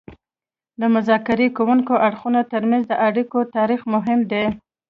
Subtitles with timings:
[0.79, 4.45] د مذاکره کوونکو اړخونو ترمنځ د اړیکو تاریخ مهم دی